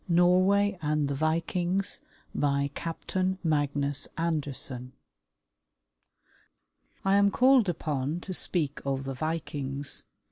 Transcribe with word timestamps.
NORWAY 0.09 0.79
AND 0.81 1.07
THE 1.09 1.13
VIKINGS 1.13 2.01
BY 2.33 2.71
CAPTAIN 2.73 3.37
MAGNUS 3.43 4.07
ANDERSEN 4.17 4.93
I 7.05 7.17
am 7.17 7.29
called 7.29 7.69
upon 7.69 8.19
to 8.21 8.33
speak 8.33 8.81
of 8.83 9.03
the 9.03 9.13
Vikings. 9.13 10.01